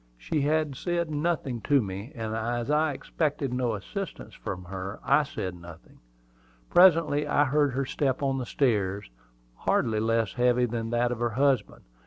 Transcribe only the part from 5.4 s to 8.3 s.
nothing. Presently I heard her step